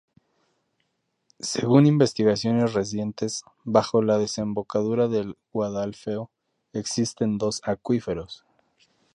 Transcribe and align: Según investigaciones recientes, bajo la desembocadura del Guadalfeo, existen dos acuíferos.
Según 1.41 1.85
investigaciones 1.85 2.73
recientes, 2.73 3.43
bajo 3.65 4.01
la 4.01 4.17
desembocadura 4.17 5.07
del 5.07 5.37
Guadalfeo, 5.53 6.31
existen 6.73 7.37
dos 7.37 7.61
acuíferos. 7.63 8.43